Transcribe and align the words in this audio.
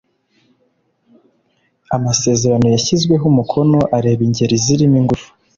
Amasezerano 1.95 2.67
yashyizweho 2.75 3.25
umukono 3.31 3.77
areba 3.97 4.21
ingeri 4.27 4.55
zirimo 4.65 4.95
ingufu 5.01 5.29